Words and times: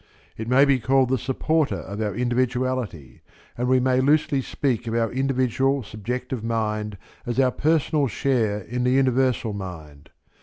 It 0.35 0.47
may 0.47 0.65
be 0.65 0.79
called 0.79 1.09
the 1.09 1.19
supporter 1.19 1.77
of 1.77 2.01
our 2.01 2.15
individuality; 2.15 3.21
and 3.55 3.67
we 3.67 3.79
may 3.79 4.01
loosely 4.01 4.41
speak 4.41 4.87
of 4.87 4.95
our 4.95 5.11
individual 5.11 5.83
subjective 5.83 6.43
mind 6.43 6.97
as 7.27 7.39
our 7.39 7.51
personal 7.51 8.07
share 8.07 8.57
in 8.61 8.83
the 8.83 8.89
universal 8.89 9.53
mind. 9.53 10.09